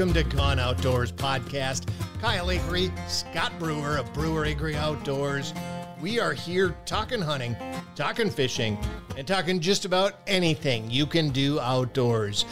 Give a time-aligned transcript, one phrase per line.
[0.00, 1.86] Welcome to Gone Outdoors Podcast.
[2.22, 5.52] Kyle Agre, Scott Brewer of Brewer Agre Outdoors.
[6.00, 7.54] We are here talking hunting,
[7.96, 8.78] talking fishing,
[9.18, 12.46] and talking just about anything you can do outdoors.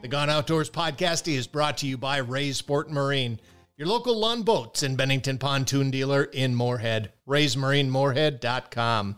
[0.00, 3.40] The Gone Outdoors Podcast is brought to you by Ray's Sport Marine,
[3.76, 7.12] your local Lund boats and Bennington pontoon dealer in Moorhead.
[7.26, 9.16] Ray'sMarineMoorhead.com.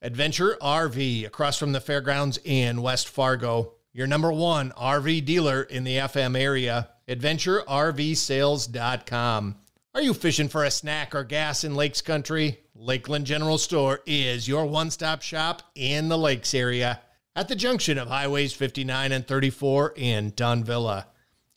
[0.00, 3.75] Adventure RV across from the fairgrounds in West Fargo.
[3.96, 6.90] Your number one RV dealer in the FM area.
[7.08, 9.56] AdventureRVSales.com.
[9.94, 12.58] Are you fishing for a snack or gas in Lakes Country?
[12.74, 17.00] Lakeland General Store is your one stop shop in the Lakes area
[17.34, 21.06] at the junction of Highways 59 and 34 in Dunvilla.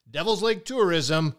[0.09, 1.35] Devil's Lake Tourism,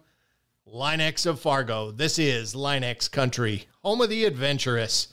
[0.66, 1.92] Line-X of Fargo.
[1.92, 5.08] This is Line-X Country, home of the adventurous.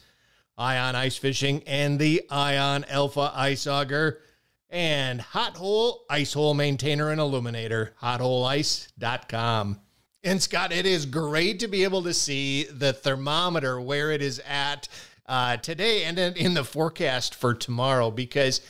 [0.58, 4.20] Ion Ice Fishing and the Ion Alpha Ice Auger
[4.70, 9.80] and Hot Hole Ice Hole Maintainer and Illuminator, hotholeice.com.
[10.24, 14.42] And Scott, it is great to be able to see the thermometer where it is
[14.48, 14.90] at
[15.28, 18.62] uh, today and in the forecast for tomorrow because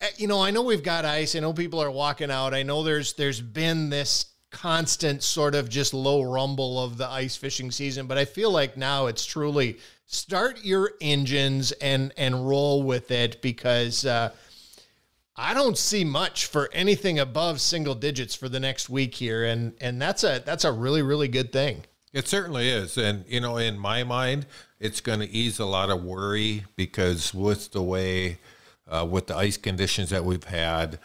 [0.00, 1.34] eh, you know, I know we've got ice.
[1.34, 2.54] I know people are walking out.
[2.54, 7.36] I know there's there's been this constant sort of just low rumble of the ice
[7.36, 12.82] fishing season, but I feel like now it's truly start your engines and and roll
[12.82, 14.30] with it because uh,
[15.36, 19.74] I don't see much for anything above single digits for the next week here, and
[19.80, 21.84] and that's a that's a really really good thing.
[22.12, 24.46] It certainly is, and you know, in my mind,
[24.80, 28.38] it's going to ease a lot of worry because with the way,
[28.88, 30.98] uh, with the ice conditions that we've had,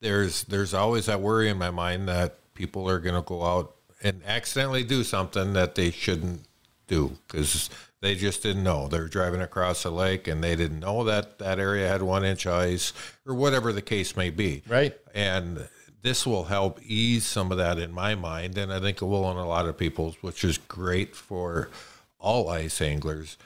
[0.00, 3.74] there's there's always that worry in my mind that people are going to go out
[4.02, 6.42] and accidentally do something that they shouldn't
[6.86, 8.88] do because they just didn't know.
[8.88, 12.24] They were driving across the lake and they didn't know that that area had one
[12.24, 12.92] inch ice
[13.26, 14.62] or whatever the case may be.
[14.66, 14.96] Right.
[15.14, 15.68] And
[16.02, 18.56] this will help ease some of that in my mind.
[18.56, 21.68] And I think it will in a lot of people's, which is great for
[22.18, 23.36] all ice anglers.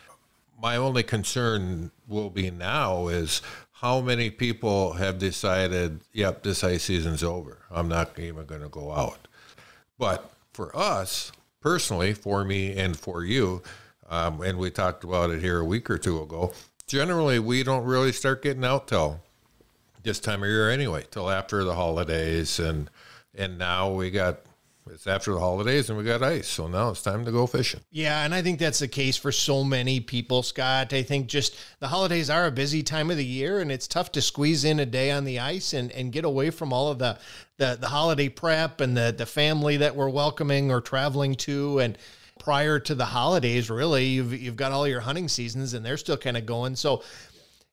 [0.60, 3.42] My only concern will be now is
[3.72, 7.59] how many people have decided, yep, this ice season's over.
[7.71, 9.26] I'm not even going to go out.
[9.98, 13.62] But for us, personally, for me and for you,
[14.09, 16.53] um, and we talked about it here a week or two ago.
[16.87, 19.20] Generally, we don't really start getting out till
[20.03, 22.91] this time of year anyway, till after the holidays, and
[23.34, 24.41] and now we got
[24.91, 27.81] it's after the holidays and we got ice, so now it's time to go fishing.
[27.91, 30.92] Yeah, and I think that's the case for so many people, Scott.
[30.92, 34.12] I think just the holidays are a busy time of the year, and it's tough
[34.12, 36.98] to squeeze in a day on the ice and and get away from all of
[36.98, 37.19] the
[37.56, 41.97] the, the holiday prep and the the family that we're welcoming or traveling to and
[42.39, 46.17] prior to the holidays, really, you've you've got all your hunting seasons and they're still
[46.17, 46.77] kind of going.
[46.77, 47.03] So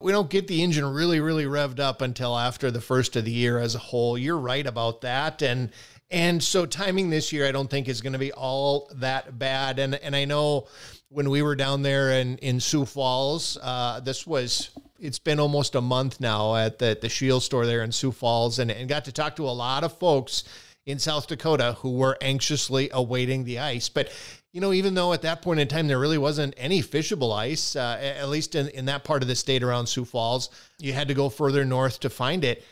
[0.00, 3.30] we don't get the engine really, really revved up until after the first of the
[3.30, 4.18] year as a whole.
[4.18, 5.42] You're right about that.
[5.42, 5.70] And
[6.10, 9.78] and so timing this year, I don't think is going to be all that bad.
[9.78, 10.66] And and I know
[11.08, 15.74] when we were down there in, in Sioux Falls, uh, this was it's been almost
[15.74, 19.04] a month now at the, the Shield store there in Sioux Falls and, and got
[19.06, 20.44] to talk to a lot of folks
[20.86, 23.88] in South Dakota who were anxiously awaiting the ice.
[23.88, 24.10] But
[24.52, 27.74] you know, even though at that point in time there really wasn't any fishable ice,
[27.74, 31.08] uh, at least in, in that part of the state around Sioux Falls, you had
[31.08, 32.62] to go further north to find it.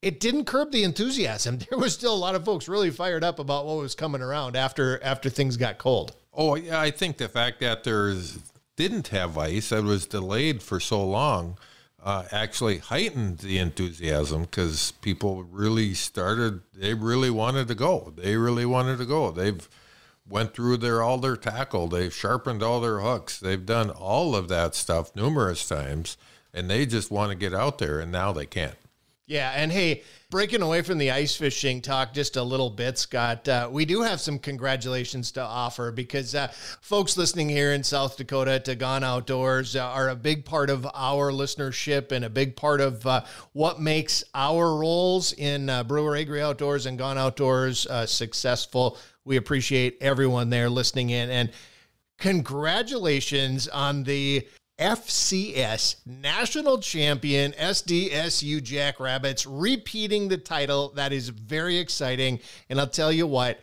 [0.00, 1.58] It didn't curb the enthusiasm.
[1.70, 4.54] There was still a lot of folks really fired up about what was coming around
[4.56, 6.14] after after things got cold.
[6.32, 8.14] Oh yeah, I think the fact that there
[8.76, 11.56] didn't have ice that was delayed for so long
[12.02, 16.60] uh, actually heightened the enthusiasm because people really started.
[16.74, 18.12] They really wanted to go.
[18.14, 19.30] They really wanted to go.
[19.30, 19.66] They've
[20.28, 21.88] went through their all their tackle.
[21.88, 23.38] They've sharpened all their hooks.
[23.38, 26.16] They've done all of that stuff numerous times,
[26.52, 28.76] and they just want to get out there, and now they can't.
[29.26, 33.48] Yeah, and hey, breaking away from the ice fishing talk just a little bit, Scott,
[33.48, 36.48] uh, we do have some congratulations to offer because uh,
[36.82, 40.86] folks listening here in South Dakota to Gone Outdoors uh, are a big part of
[40.92, 43.22] our listenership and a big part of uh,
[43.54, 48.98] what makes our roles in uh, Brewer Agre Outdoors and Gone Outdoors uh, successful.
[49.24, 51.50] We appreciate everyone there listening in and
[52.18, 54.46] congratulations on the
[54.78, 60.92] FCS national champion SDSU Jackrabbits repeating the title.
[60.96, 62.40] That is very exciting.
[62.68, 63.60] And I'll tell you what,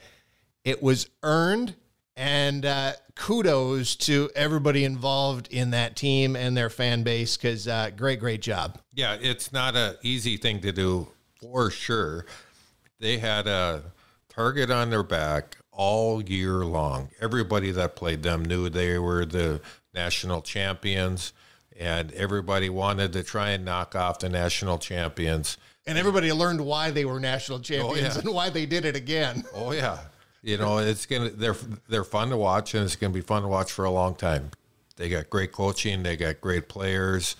[0.63, 1.75] it was earned.
[2.15, 7.89] And uh, kudos to everybody involved in that team and their fan base because uh,
[7.95, 8.79] great, great job.
[8.93, 11.07] Yeah, it's not an easy thing to do
[11.41, 12.25] for sure.
[12.99, 13.83] They had a
[14.31, 17.09] target on their back all year long.
[17.19, 19.61] Everybody that played them knew they were the
[19.93, 21.33] national champions,
[21.77, 25.57] and everybody wanted to try and knock off the national champions.
[25.85, 28.21] And everybody learned why they were national oh, champions yeah.
[28.21, 29.43] and why they did it again.
[29.53, 29.97] Oh yeah,
[30.41, 31.55] you know it's gonna they're
[31.89, 34.51] they're fun to watch and it's gonna be fun to watch for a long time.
[34.95, 37.35] They got great coaching, they got great players,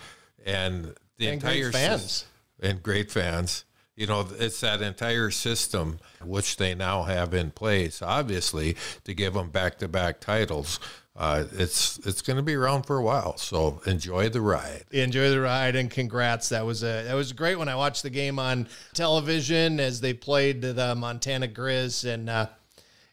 [0.46, 2.26] and the And great entire fans.
[2.60, 3.66] and great fans.
[4.02, 8.02] You know, it's that entire system which they now have in place.
[8.02, 10.80] Obviously, to give them back-to-back titles,
[11.16, 13.38] uh, it's it's going to be around for a while.
[13.38, 14.86] So enjoy the ride.
[14.90, 16.50] Enjoy the ride and congrats.
[16.50, 20.14] That was a that was great when I watched the game on television as they
[20.14, 22.48] played the Montana Grizz and uh,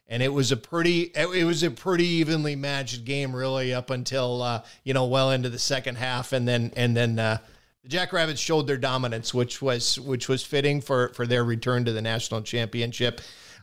[0.08, 4.40] and it was a pretty it was a pretty evenly matched game really up until
[4.40, 7.38] uh, you know well into the second half and then and then uh,
[7.88, 11.92] the Jackrabbits showed their dominance which was which was fitting for for their return to
[11.92, 13.20] the national championship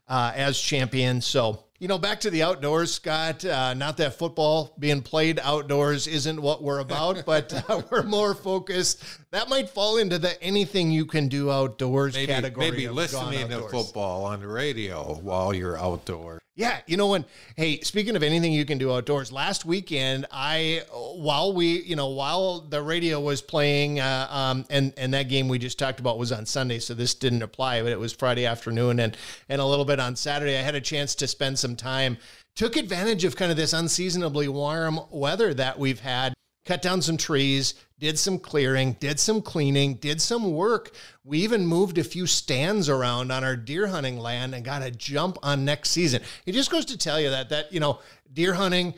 [0.07, 1.25] uh, as champions.
[1.25, 3.43] So you know, back to the outdoors, Scott.
[3.43, 8.33] Uh, not that football being played outdoors isn't what we're about, but uh, we're more
[8.33, 9.03] focused.
[9.35, 12.71] That might fall into the anything you can do outdoors Maybe, category.
[12.71, 16.39] maybe listening to football on the radio while you're outdoors.
[16.55, 17.25] Yeah, you know when
[17.57, 22.07] hey, speaking of anything you can do outdoors, last weekend I while we, you know,
[22.11, 26.17] while the radio was playing uh, um and and that game we just talked about
[26.17, 29.17] was on Sunday, so this didn't apply, but it was Friday afternoon and
[29.49, 30.57] and a little bit on Saturday.
[30.57, 32.19] I had a chance to spend some time
[32.55, 36.33] took advantage of kind of this unseasonably warm weather that we've had
[36.65, 40.91] cut down some trees, did some clearing, did some cleaning, did some work.
[41.23, 44.91] We even moved a few stands around on our deer hunting land and got a
[44.91, 46.21] jump on next season.
[46.45, 47.99] It just goes to tell you that that, you know,
[48.33, 48.95] deer hunting,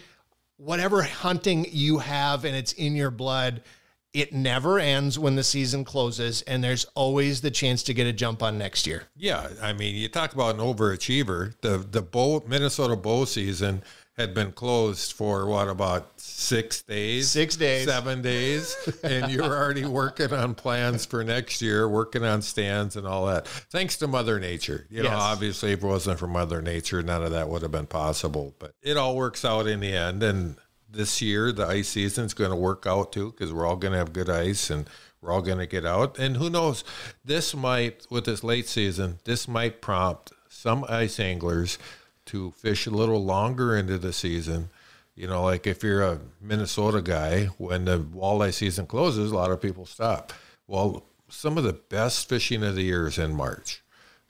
[0.56, 3.62] whatever hunting you have and it's in your blood,
[4.14, 8.14] it never ends when the season closes and there's always the chance to get a
[8.14, 9.04] jump on next year.
[9.16, 11.54] Yeah, I mean, you talk about an overachiever.
[11.62, 13.84] The the bow Minnesota bow season
[14.18, 17.30] had been closed for what about six days?
[17.30, 17.86] Six days.
[17.86, 23.06] seven days, and you're already working on plans for next year, working on stands and
[23.06, 23.48] all that.
[23.48, 24.88] Thanks to Mother Nature.
[24.90, 27.86] You know, obviously, if it wasn't for Mother Nature, none of that would have been
[27.86, 28.56] possible.
[28.58, 30.58] But it all works out in the end, and
[30.90, 33.98] this year the ice season's going to work out too because we're all going to
[33.98, 34.90] have good ice and
[35.22, 36.18] we're all going to get out.
[36.18, 36.84] And who knows,
[37.25, 41.78] this might, with this late season, this might prompt some ice anglers
[42.28, 44.70] to fish a little longer into the season.
[45.16, 49.52] You know, like if you're a Minnesota guy, when the walleye season closes, a lot
[49.52, 50.32] of people stop.
[50.68, 53.82] Well, some of the best fishing of the year is in March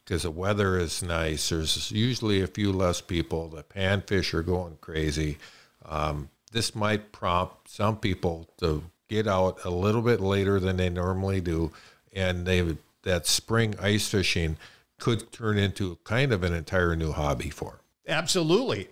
[0.03, 1.49] because the weather is nice.
[1.49, 3.49] There's usually a few less people.
[3.49, 5.37] The panfish are going crazy.
[5.85, 10.89] Um, this might prompt some people to get out a little bit later than they
[10.89, 11.71] normally do,
[12.13, 14.57] and they that spring ice fishing
[14.99, 17.79] could turn into kind of an entire new hobby for them.
[18.07, 18.87] Absolutely.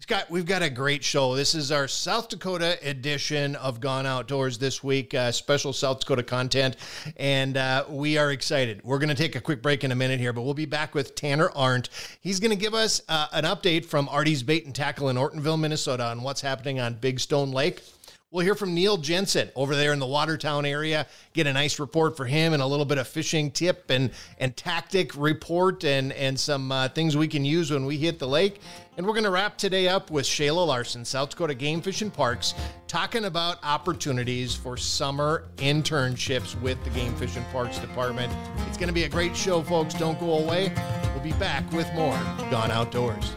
[0.00, 1.34] Scott, we've got a great show.
[1.34, 6.22] This is our South Dakota edition of Gone Outdoors this week, uh, special South Dakota
[6.22, 6.76] content,
[7.16, 8.80] and uh, we are excited.
[8.84, 10.94] We're going to take a quick break in a minute here, but we'll be back
[10.94, 11.88] with Tanner Arndt.
[12.20, 15.58] He's going to give us uh, an update from Artie's Bait and Tackle in Ortonville,
[15.58, 17.82] Minnesota, on what's happening on Big Stone Lake.
[18.30, 21.06] We'll hear from Neil Jensen over there in the Watertown area.
[21.32, 24.54] Get a nice report for him and a little bit of fishing tip and and
[24.54, 28.60] tactic report and and some uh, things we can use when we hit the lake.
[28.98, 32.12] And we're going to wrap today up with Shayla Larson, South Dakota Game Fish and
[32.12, 32.52] Parks,
[32.86, 38.30] talking about opportunities for summer internships with the Game Fish and Parks Department.
[38.66, 39.94] It's going to be a great show, folks.
[39.94, 40.70] Don't go away.
[41.14, 42.18] We'll be back with more
[42.50, 43.32] Gone Outdoors.